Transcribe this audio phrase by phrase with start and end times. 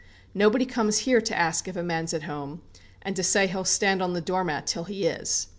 [0.33, 2.63] Nobody comes here to ask if a man's at home,
[3.03, 5.45] and to say he'll stand on the door mat till he is.